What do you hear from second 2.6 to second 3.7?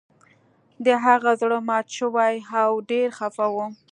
او ډیر خفه و